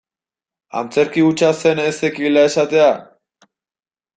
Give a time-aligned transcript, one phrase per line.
[0.79, 2.89] Antzerki hutsa zen ez zekiela esatea?